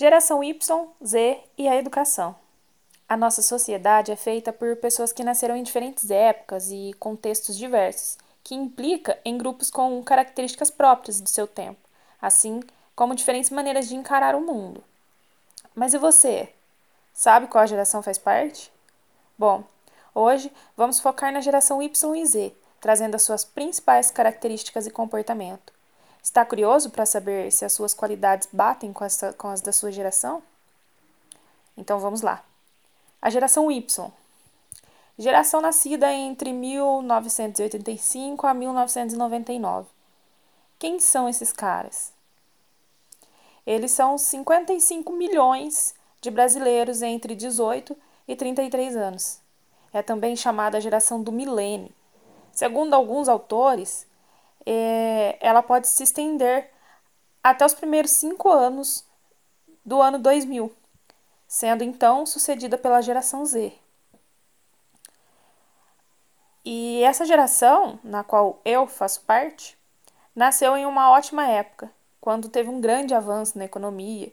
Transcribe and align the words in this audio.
Geração 0.00 0.44
Y, 0.44 0.88
Z 1.04 1.40
e 1.58 1.66
a 1.66 1.74
educação. 1.74 2.36
A 3.08 3.16
nossa 3.16 3.42
sociedade 3.42 4.12
é 4.12 4.16
feita 4.16 4.52
por 4.52 4.76
pessoas 4.76 5.12
que 5.12 5.24
nasceram 5.24 5.56
em 5.56 5.62
diferentes 5.64 6.08
épocas 6.08 6.70
e 6.70 6.94
contextos 7.00 7.56
diversos, 7.56 8.16
que 8.44 8.54
implica 8.54 9.18
em 9.24 9.36
grupos 9.36 9.72
com 9.72 10.00
características 10.04 10.70
próprias 10.70 11.20
do 11.20 11.28
seu 11.28 11.48
tempo, 11.48 11.80
assim 12.22 12.62
como 12.94 13.12
diferentes 13.12 13.50
maneiras 13.50 13.88
de 13.88 13.96
encarar 13.96 14.36
o 14.36 14.40
mundo. 14.40 14.84
Mas 15.74 15.94
e 15.94 15.98
você? 15.98 16.48
Sabe 17.12 17.48
qual 17.48 17.66
geração 17.66 18.00
faz 18.00 18.18
parte? 18.18 18.70
Bom, 19.36 19.64
hoje 20.14 20.52
vamos 20.76 21.00
focar 21.00 21.32
na 21.32 21.40
geração 21.40 21.82
Y 21.82 22.14
e 22.14 22.24
Z, 22.24 22.54
trazendo 22.80 23.16
as 23.16 23.22
suas 23.22 23.44
principais 23.44 24.12
características 24.12 24.86
e 24.86 24.92
comportamento. 24.92 25.72
Está 26.22 26.44
curioso 26.44 26.90
para 26.90 27.06
saber 27.06 27.50
se 27.52 27.64
as 27.64 27.72
suas 27.72 27.94
qualidades 27.94 28.48
batem 28.52 28.92
com, 28.92 29.04
essa, 29.04 29.32
com 29.32 29.48
as 29.48 29.60
da 29.60 29.72
sua 29.72 29.90
geração? 29.90 30.42
Então 31.76 31.98
vamos 31.98 32.22
lá. 32.22 32.44
A 33.20 33.30
geração 33.30 33.70
Y. 33.70 34.12
Geração 35.18 35.60
nascida 35.60 36.12
entre 36.12 36.52
1985 36.52 38.46
a 38.46 38.54
1999. 38.54 39.88
Quem 40.78 41.00
são 41.00 41.28
esses 41.28 41.52
caras? 41.52 42.12
Eles 43.66 43.92
são 43.92 44.16
55 44.16 45.12
milhões 45.12 45.94
de 46.20 46.30
brasileiros 46.30 47.02
entre 47.02 47.34
18 47.34 47.96
e 48.26 48.34
33 48.36 48.96
anos. 48.96 49.40
É 49.92 50.02
também 50.02 50.36
chamada 50.36 50.80
geração 50.80 51.22
do 51.22 51.32
milênio. 51.32 51.92
Segundo 52.52 52.94
alguns 52.94 53.28
autores, 53.28 54.06
é, 54.70 55.38
ela 55.40 55.62
pode 55.62 55.88
se 55.88 56.02
estender 56.02 56.70
até 57.42 57.64
os 57.64 57.72
primeiros 57.72 58.10
cinco 58.10 58.50
anos 58.50 59.02
do 59.82 60.02
ano 60.02 60.18
2000, 60.18 60.70
sendo 61.46 61.82
então 61.82 62.26
sucedida 62.26 62.76
pela 62.76 63.00
geração 63.00 63.46
Z. 63.46 63.72
E 66.62 67.02
essa 67.02 67.24
geração, 67.24 67.98
na 68.04 68.22
qual 68.22 68.60
eu 68.62 68.86
faço 68.86 69.22
parte, 69.22 69.78
nasceu 70.36 70.76
em 70.76 70.84
uma 70.84 71.10
ótima 71.12 71.46
época, 71.46 71.90
quando 72.20 72.50
teve 72.50 72.68
um 72.68 72.78
grande 72.78 73.14
avanço 73.14 73.56
na 73.56 73.64
economia, 73.64 74.30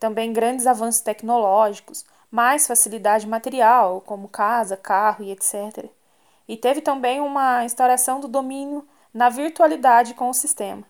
também 0.00 0.32
grandes 0.32 0.66
avanços 0.66 1.02
tecnológicos, 1.02 2.06
mais 2.30 2.66
facilidade 2.66 3.26
material, 3.26 4.00
como 4.00 4.28
casa, 4.28 4.78
carro 4.78 5.22
e 5.22 5.30
etc. 5.30 5.90
E 6.48 6.56
teve 6.56 6.80
também 6.80 7.20
uma 7.20 7.62
instauração 7.66 8.18
do 8.18 8.28
domínio 8.28 8.88
na 9.12 9.28
virtualidade 9.28 10.14
com 10.14 10.28
o 10.28 10.34
sistema. 10.34 10.84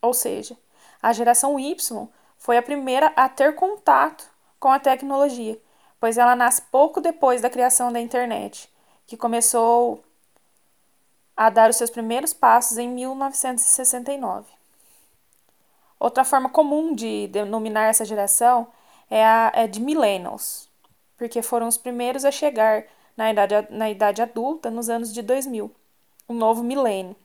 Ou 0.00 0.14
seja, 0.14 0.56
a 1.02 1.12
geração 1.12 1.58
Y 1.58 2.08
foi 2.38 2.56
a 2.56 2.62
primeira 2.62 3.12
a 3.16 3.28
ter 3.28 3.54
contato 3.54 4.28
com 4.58 4.68
a 4.68 4.78
tecnologia, 4.78 5.60
pois 6.00 6.18
ela 6.18 6.36
nasce 6.36 6.62
pouco 6.62 7.00
depois 7.00 7.40
da 7.40 7.50
criação 7.50 7.92
da 7.92 8.00
internet, 8.00 8.70
que 9.06 9.16
começou 9.16 10.02
a 11.36 11.50
dar 11.50 11.70
os 11.70 11.76
seus 11.76 11.90
primeiros 11.90 12.32
passos 12.32 12.78
em 12.78 12.88
1969. 12.88 14.46
Outra 15.98 16.24
forma 16.24 16.48
comum 16.48 16.94
de 16.94 17.28
denominar 17.28 17.86
essa 17.86 18.04
geração 18.04 18.68
é 19.10 19.24
a 19.24 19.52
é 19.54 19.66
de 19.66 19.80
millennials, 19.80 20.68
porque 21.16 21.42
foram 21.42 21.66
os 21.66 21.76
primeiros 21.76 22.24
a 22.24 22.30
chegar 22.30 22.84
na 23.16 23.30
idade, 23.30 23.54
na 23.70 23.90
idade 23.90 24.22
adulta 24.22 24.70
nos 24.70 24.88
anos 24.88 25.12
de 25.12 25.22
2000, 25.22 25.70
um 26.28 26.34
novo 26.34 26.62
milênio. 26.62 27.16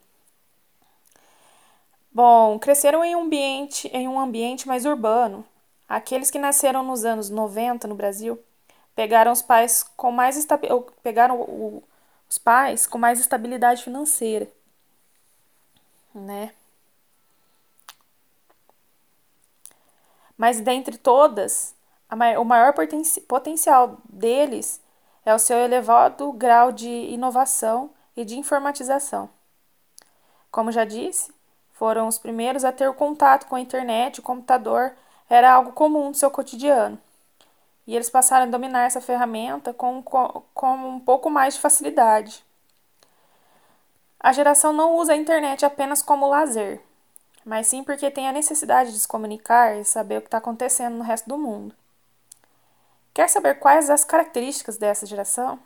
Bom, 2.14 2.60
cresceram 2.60 3.04
em 3.04 3.16
um 3.16 3.24
ambiente, 3.24 3.88
em 3.88 4.08
um 4.08 4.20
ambiente 4.20 4.68
mais 4.68 4.86
urbano. 4.86 5.44
Aqueles 5.90 6.30
que 6.30 6.38
nasceram 6.38 6.84
nos 6.84 7.04
anos 7.06 7.30
90 7.30 7.88
no 7.88 7.96
Brasil 7.96 8.40
pegaram 8.96 9.32
os 9.32 9.42
pais 9.42 9.84
com 9.98 10.12
mais 10.12 10.48
pegaram 11.02 11.42
o, 11.42 11.84
os 12.30 12.38
pais 12.38 12.86
com 12.86 12.98
mais 13.00 13.20
estabilidade 13.20 13.84
financeira, 13.84 14.48
né? 16.14 16.54
Mas 20.38 20.60
dentre 20.62 20.98
todas, 20.98 21.74
o 22.40 22.44
maior 22.44 22.74
potencial 23.28 23.98
deles 24.08 24.80
é 25.26 25.34
o 25.34 25.40
seu 25.40 25.58
elevado 25.58 26.32
grau 26.34 26.72
de 26.72 26.88
inovação 26.88 27.92
e 28.16 28.26
de 28.26 28.38
informatização. 28.38 29.30
Como 30.52 30.72
já 30.72 30.86
disse, 30.86 31.34
foram 31.74 32.08
os 32.08 32.18
primeiros 32.18 32.64
a 32.64 32.72
ter 32.72 32.88
o 32.88 32.94
contato 32.94 33.48
com 33.48 33.56
a 33.56 33.60
internet, 33.60 34.20
o 34.20 34.24
computador 34.24 34.94
era 35.30 35.52
algo 35.52 35.74
comum 35.74 36.10
no 36.10 36.16
seu 36.16 36.30
cotidiano. 36.30 37.00
E 37.86 37.96
eles 37.96 38.10
passaram 38.10 38.46
a 38.46 38.50
dominar 38.50 38.86
essa 38.86 39.02
ferramenta 39.02 39.74
com, 39.74 40.02
com, 40.02 40.44
com 40.54 40.76
um 40.76 41.00
pouco 41.00 41.30
mais 41.30 41.56
de 41.56 41.60
facilidade. 41.60 42.44
A 44.20 44.32
geração 44.32 44.72
não 44.72 44.96
usa 44.96 45.14
a 45.14 45.18
internet 45.18 45.66
apenas 45.66 46.02
como 46.02 46.30
lazer, 46.30 46.82
mas 47.44 47.68
sim 47.68 47.84
porque 47.84 48.10
tem 48.10 48.30
a 48.30 48.32
necessidade 48.32 48.94
de 48.94 49.00
se 49.00 49.08
comunicar 49.08 49.76
e 49.76 49.84
saber 49.84 50.20
o 50.20 50.22
que 50.22 50.28
está 50.28 50.38
acontecendo 50.38 50.96
no 50.96 51.04
resto 51.04 51.28
do 51.28 51.38
mundo. 51.38 51.76
Quer 53.14 53.28
saber 53.28 53.60
quais 53.60 53.90
as 53.90 54.06
características 54.06 54.78
dessa 54.78 55.06
geração? 55.06 55.60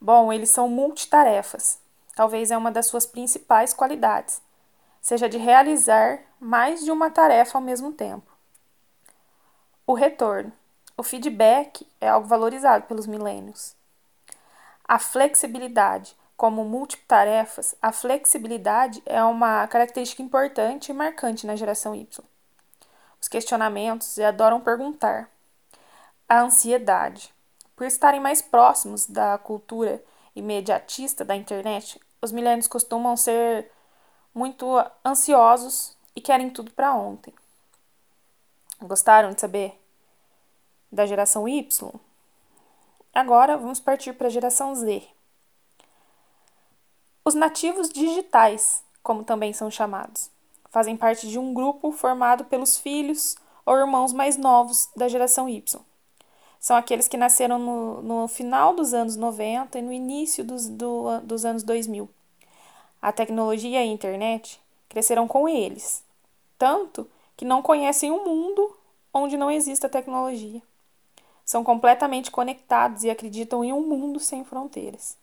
Bom, 0.00 0.32
eles 0.32 0.50
são 0.50 0.68
multitarefas 0.68 1.82
talvez 2.14 2.50
é 2.50 2.56
uma 2.56 2.70
das 2.70 2.86
suas 2.86 3.06
principais 3.06 3.72
qualidades, 3.72 4.40
seja 5.00 5.28
de 5.28 5.38
realizar 5.38 6.20
mais 6.40 6.84
de 6.84 6.90
uma 6.90 7.10
tarefa 7.10 7.58
ao 7.58 7.62
mesmo 7.62 7.92
tempo. 7.92 8.32
O 9.86 9.94
retorno. 9.94 10.52
O 10.96 11.02
feedback 11.02 11.86
é 12.00 12.08
algo 12.08 12.26
valorizado 12.26 12.86
pelos 12.86 13.06
milênios. 13.06 13.74
A 14.86 14.98
flexibilidade. 14.98 16.16
Como 16.36 16.64
multitarefas, 16.64 17.76
a 17.80 17.92
flexibilidade 17.92 19.02
é 19.06 19.22
uma 19.22 19.66
característica 19.68 20.22
importante 20.22 20.88
e 20.90 20.94
marcante 20.94 21.46
na 21.46 21.54
geração 21.54 21.94
Y. 21.94 22.24
Os 23.20 23.28
questionamentos 23.28 24.16
e 24.16 24.24
adoram 24.24 24.60
perguntar. 24.60 25.28
A 26.28 26.40
ansiedade. 26.40 27.32
Por 27.76 27.86
estarem 27.86 28.20
mais 28.20 28.42
próximos 28.42 29.06
da 29.06 29.38
cultura 29.38 30.02
imediatista 30.34 31.24
da 31.24 31.36
internet, 31.36 32.00
os 32.20 32.32
milênios 32.32 32.66
costumam 32.66 33.16
ser 33.16 33.70
muito 34.34 34.66
ansiosos 35.04 35.96
e 36.14 36.20
querem 36.20 36.50
tudo 36.50 36.72
para 36.72 36.94
ontem. 36.94 37.32
Gostaram 38.82 39.32
de 39.32 39.40
saber 39.40 39.80
da 40.90 41.06
geração 41.06 41.48
Y? 41.48 41.92
Agora 43.14 43.56
vamos 43.56 43.80
partir 43.80 44.12
para 44.14 44.26
a 44.26 44.30
geração 44.30 44.74
Z. 44.74 45.06
Os 47.24 47.34
nativos 47.34 47.88
digitais, 47.88 48.84
como 49.02 49.24
também 49.24 49.52
são 49.52 49.70
chamados, 49.70 50.30
fazem 50.68 50.96
parte 50.96 51.28
de 51.28 51.38
um 51.38 51.54
grupo 51.54 51.92
formado 51.92 52.44
pelos 52.44 52.76
filhos 52.76 53.36
ou 53.64 53.76
irmãos 53.76 54.12
mais 54.12 54.36
novos 54.36 54.90
da 54.96 55.08
geração 55.08 55.48
Y 55.48 55.80
são 56.64 56.76
aqueles 56.76 57.06
que 57.06 57.18
nasceram 57.18 57.58
no, 57.58 58.00
no 58.00 58.26
final 58.26 58.74
dos 58.74 58.94
anos 58.94 59.16
90 59.16 59.78
e 59.78 59.82
no 59.82 59.92
início 59.92 60.42
dos, 60.42 60.66
do, 60.66 61.20
dos 61.20 61.44
anos 61.44 61.62
2000. 61.62 62.08
A 63.02 63.12
tecnologia 63.12 63.68
e 63.68 63.76
a 63.76 63.84
internet 63.84 64.58
cresceram 64.88 65.28
com 65.28 65.46
eles, 65.46 66.02
tanto 66.58 67.06
que 67.36 67.44
não 67.44 67.60
conhecem 67.60 68.10
um 68.10 68.24
mundo 68.24 68.74
onde 69.12 69.36
não 69.36 69.50
exista 69.50 69.90
tecnologia. 69.90 70.62
São 71.44 71.62
completamente 71.62 72.30
conectados 72.30 73.04
e 73.04 73.10
acreditam 73.10 73.62
em 73.62 73.70
um 73.70 73.82
mundo 73.82 74.18
sem 74.18 74.42
fronteiras. 74.42 75.18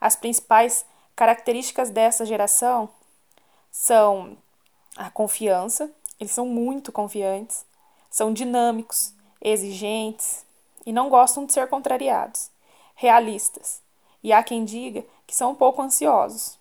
As 0.00 0.16
principais 0.16 0.84
características 1.14 1.88
dessa 1.88 2.26
geração 2.26 2.88
são 3.70 4.36
a 4.96 5.08
confiança, 5.08 5.88
eles 6.18 6.32
são 6.32 6.46
muito 6.46 6.90
confiantes, 6.90 7.64
são 8.10 8.32
dinâmicos, 8.32 9.14
exigentes 9.42 10.46
e 10.86 10.92
não 10.92 11.10
gostam 11.10 11.44
de 11.44 11.52
ser 11.52 11.68
contrariados, 11.68 12.50
realistas, 12.94 13.82
e 14.22 14.32
há 14.32 14.42
quem 14.42 14.64
diga 14.64 15.04
que 15.26 15.34
são 15.34 15.50
um 15.50 15.54
pouco 15.54 15.82
ansiosos. 15.82 16.58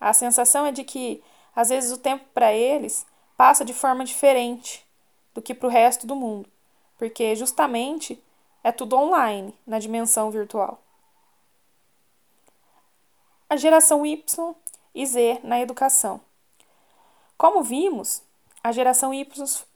A 0.00 0.12
sensação 0.12 0.66
é 0.66 0.72
de 0.72 0.84
que, 0.84 1.22
às 1.54 1.68
vezes, 1.68 1.92
o 1.92 1.98
tempo 1.98 2.24
para 2.34 2.52
eles 2.52 3.06
passa 3.36 3.64
de 3.64 3.72
forma 3.72 4.04
diferente 4.04 4.84
do 5.32 5.40
que 5.40 5.54
para 5.54 5.68
o 5.68 5.70
resto 5.70 6.06
do 6.06 6.16
mundo, 6.16 6.48
porque 6.98 7.36
justamente 7.36 8.22
é 8.64 8.72
tudo 8.72 8.96
online, 8.96 9.54
na 9.66 9.78
dimensão 9.78 10.30
virtual. 10.30 10.80
A 13.48 13.56
geração 13.56 14.04
Y 14.04 14.54
e 14.94 15.06
Z 15.06 15.40
na 15.44 15.60
educação. 15.60 16.20
Como 17.38 17.62
vimos, 17.62 18.22
a 18.64 18.72
geração 18.72 19.14
Y 19.14 19.66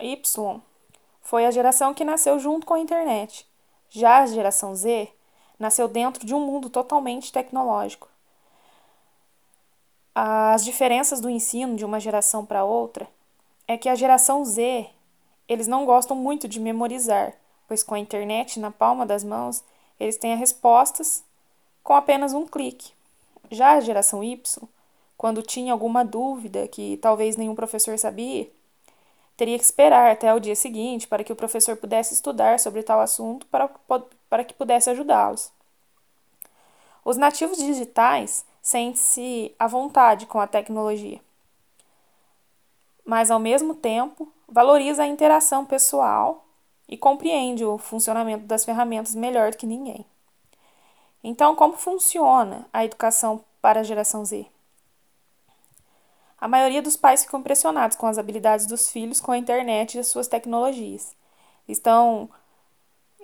foi 1.22 1.46
a 1.46 1.50
geração 1.50 1.94
que 1.94 2.04
nasceu 2.04 2.38
junto 2.38 2.66
com 2.66 2.74
a 2.74 2.80
internet. 2.80 3.46
Já 3.88 4.18
a 4.18 4.26
geração 4.26 4.74
Z 4.74 5.08
nasceu 5.58 5.88
dentro 5.88 6.24
de 6.24 6.34
um 6.34 6.40
mundo 6.40 6.70
totalmente 6.70 7.32
tecnológico. 7.32 8.08
As 10.14 10.64
diferenças 10.64 11.20
do 11.20 11.30
ensino 11.30 11.76
de 11.76 11.84
uma 11.84 12.00
geração 12.00 12.44
para 12.44 12.64
outra 12.64 13.08
é 13.66 13.76
que 13.76 13.88
a 13.88 13.94
geração 13.94 14.44
Z, 14.44 14.88
eles 15.48 15.68
não 15.68 15.84
gostam 15.84 16.16
muito 16.16 16.48
de 16.48 16.58
memorizar, 16.58 17.34
pois 17.68 17.82
com 17.82 17.94
a 17.94 17.98
internet 17.98 18.58
na 18.58 18.70
palma 18.70 19.06
das 19.06 19.22
mãos, 19.22 19.62
eles 19.98 20.16
têm 20.16 20.32
as 20.32 20.40
respostas 20.40 21.22
com 21.82 21.94
apenas 21.94 22.32
um 22.32 22.46
clique. 22.46 22.92
Já 23.50 23.72
a 23.72 23.80
geração 23.80 24.24
Y, 24.24 24.68
quando 25.16 25.42
tinha 25.42 25.72
alguma 25.72 26.04
dúvida 26.04 26.66
que 26.66 26.96
talvez 26.96 27.36
nenhum 27.36 27.54
professor 27.54 27.98
sabia, 27.98 28.50
teria 29.40 29.56
que 29.56 29.64
esperar 29.64 30.12
até 30.12 30.34
o 30.34 30.38
dia 30.38 30.54
seguinte 30.54 31.08
para 31.08 31.24
que 31.24 31.32
o 31.32 31.36
professor 31.36 31.74
pudesse 31.74 32.12
estudar 32.12 32.60
sobre 32.60 32.82
tal 32.82 33.00
assunto 33.00 33.46
para, 33.46 33.70
para 34.28 34.44
que 34.44 34.52
pudesse 34.52 34.90
ajudá-los. 34.90 35.50
Os 37.02 37.16
nativos 37.16 37.56
digitais 37.56 38.44
sentem-se 38.60 39.54
à 39.58 39.66
vontade 39.66 40.26
com 40.26 40.38
a 40.38 40.46
tecnologia, 40.46 41.22
mas 43.02 43.30
ao 43.30 43.38
mesmo 43.38 43.74
tempo 43.74 44.30
valoriza 44.46 45.04
a 45.04 45.06
interação 45.06 45.64
pessoal 45.64 46.44
e 46.86 46.98
compreende 46.98 47.64
o 47.64 47.78
funcionamento 47.78 48.44
das 48.44 48.62
ferramentas 48.62 49.14
melhor 49.14 49.52
do 49.52 49.56
que 49.56 49.64
ninguém. 49.66 50.04
Então, 51.24 51.56
como 51.56 51.78
funciona 51.78 52.68
a 52.70 52.84
educação 52.84 53.42
para 53.62 53.80
a 53.80 53.84
geração 53.84 54.22
Z? 54.22 54.46
A 56.40 56.48
maioria 56.48 56.80
dos 56.80 56.96
pais 56.96 57.22
ficam 57.22 57.40
impressionados 57.40 57.96
com 57.96 58.06
as 58.06 58.16
habilidades 58.16 58.66
dos 58.66 58.90
filhos 58.90 59.20
com 59.20 59.30
a 59.30 59.36
internet 59.36 59.94
e 59.94 60.00
as 60.00 60.06
suas 60.06 60.26
tecnologias. 60.26 61.14
Estão, 61.68 62.30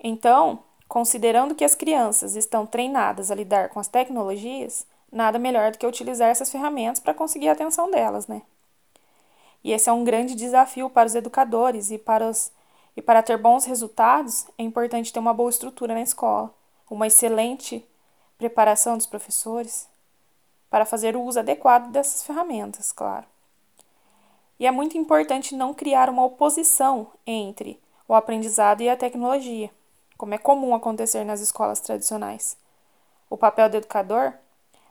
então, 0.03 0.59
considerando 0.87 1.55
que 1.55 1.65
as 1.65 1.73
crianças 1.73 2.35
estão 2.35 2.65
treinadas 2.65 3.31
a 3.31 3.35
lidar 3.35 3.69
com 3.69 3.79
as 3.79 3.87
tecnologias, 3.87 4.85
nada 5.11 5.39
melhor 5.39 5.71
do 5.71 5.79
que 5.79 5.87
utilizar 5.87 6.29
essas 6.29 6.51
ferramentas 6.51 6.99
para 6.99 7.13
conseguir 7.13 7.49
a 7.49 7.53
atenção 7.53 7.89
delas, 7.89 8.27
né? 8.27 8.43
E 9.63 9.71
esse 9.71 9.89
é 9.89 9.93
um 9.93 10.03
grande 10.03 10.35
desafio 10.35 10.89
para 10.89 11.07
os 11.07 11.15
educadores 11.15 11.89
e 11.89 11.97
para 11.97 12.29
os 12.29 12.51
e 12.95 13.01
para 13.01 13.21
ter 13.21 13.37
bons 13.37 13.63
resultados, 13.65 14.47
é 14.57 14.63
importante 14.63 15.13
ter 15.13 15.19
uma 15.19 15.33
boa 15.33 15.51
estrutura 15.51 15.93
na 15.93 16.01
escola, 16.01 16.51
uma 16.89 17.05
excelente 17.05 17.87
preparação 18.39 18.97
dos 18.97 19.05
professores 19.05 19.87
para 20.69 20.85
fazer 20.85 21.15
o 21.15 21.21
uso 21.21 21.39
adequado 21.39 21.91
dessas 21.91 22.23
ferramentas, 22.23 22.91
claro. 22.91 23.25
E 24.59 24.65
é 24.65 24.71
muito 24.71 24.97
importante 24.97 25.55
não 25.55 25.73
criar 25.73 26.09
uma 26.09 26.25
oposição 26.25 27.07
entre 27.25 27.79
o 28.07 28.15
aprendizado 28.15 28.81
e 28.81 28.89
a 28.89 28.97
tecnologia, 28.97 29.69
como 30.17 30.33
é 30.33 30.37
comum 30.37 30.73
acontecer 30.73 31.23
nas 31.23 31.41
escolas 31.41 31.79
tradicionais. 31.79 32.57
O 33.29 33.37
papel 33.37 33.69
do 33.69 33.77
educador 33.77 34.33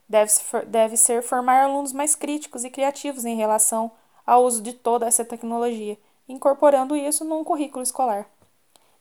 deve, 0.08 0.30
deve 0.66 0.96
ser 0.96 1.22
formar 1.22 1.64
alunos 1.64 1.92
mais 1.92 2.14
críticos 2.14 2.64
e 2.64 2.70
criativos 2.70 3.24
em 3.24 3.36
relação 3.36 3.90
ao 4.24 4.44
uso 4.44 4.62
de 4.62 4.72
toda 4.72 5.06
essa 5.06 5.24
tecnologia 5.24 5.98
incorporando 6.28 6.96
isso 6.96 7.24
num 7.24 7.44
currículo 7.44 7.82
escolar. 7.82 8.26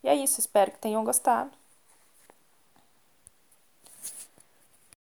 E 0.04 0.08
é 0.08 0.16
isso, 0.16 0.40
espero 0.40 0.72
que 0.72 0.80
tenham 0.80 1.04
gostado. 1.04 1.52